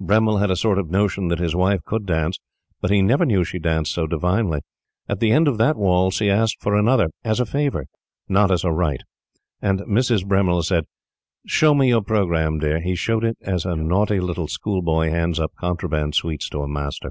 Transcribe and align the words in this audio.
Bremmil 0.00 0.38
had 0.38 0.52
a 0.52 0.56
sort 0.56 0.78
of 0.78 0.88
notion 0.88 1.26
that 1.30 1.40
his 1.40 1.56
wife 1.56 1.80
could 1.84 2.06
dance, 2.06 2.38
but 2.80 2.92
he 2.92 3.02
never 3.02 3.26
knew 3.26 3.42
she 3.42 3.58
danced 3.58 3.90
so 3.92 4.06
divinely. 4.06 4.60
At 5.08 5.18
the 5.18 5.32
end 5.32 5.48
of 5.48 5.58
that 5.58 5.76
waltz 5.76 6.20
he 6.20 6.30
asked 6.30 6.58
for 6.62 6.76
another 6.76 7.10
as 7.24 7.40
a 7.40 7.44
favor, 7.44 7.86
not 8.28 8.52
as 8.52 8.62
a 8.62 8.70
right; 8.70 9.02
and 9.60 9.80
Mrs. 9.80 10.24
Bremmil 10.24 10.62
said: 10.62 10.84
"Show 11.44 11.74
me 11.74 11.88
your 11.88 12.02
programme, 12.02 12.60
dear!" 12.60 12.78
He 12.80 12.94
showed 12.94 13.24
it 13.24 13.36
as 13.42 13.64
a 13.64 13.74
naughty 13.74 14.20
little 14.20 14.46
schoolboy 14.46 15.10
hands 15.10 15.40
up 15.40 15.50
contraband 15.58 16.14
sweets 16.14 16.48
to 16.50 16.60
a 16.62 16.68
master. 16.68 17.10